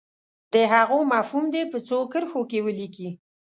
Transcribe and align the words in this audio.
د 0.53 0.55
هغو 0.73 0.99
مفهوم 1.13 1.45
دې 1.53 1.63
په 1.71 1.77
څو 1.87 1.97
کرښو 2.11 2.41
کې 2.49 2.59
ولیکي. 2.65 3.09